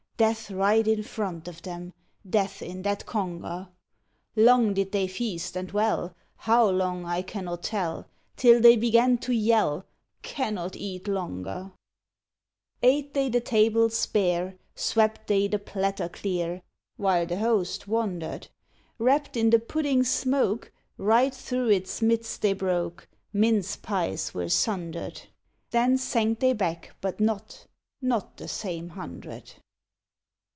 [0.17, 1.93] Death right in front of them.
[2.29, 3.69] Death in that conger!
[4.35, 8.05] Long did they feast, and well, How long I cannot tell.
[8.37, 9.83] Till they began to yell,"
[10.37, 11.71] Cannot eat longer!"
[12.83, 14.59] Ate they the tables bare.
[14.75, 16.61] Swept they the platter clear.
[16.97, 18.47] While the host wondered.
[18.99, 25.19] Wrapped in the pudding's smoke, Right through its midst they broke, Mince pies were sundered!
[25.71, 27.65] Then sank they back; but not—
[28.03, 29.53] Not the same hundred.